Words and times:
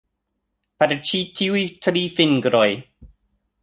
Per 0.85 0.95
ĉi 1.11 1.21
tiuj 1.41 1.63
tri 1.87 2.05
fingroj. 2.19 2.69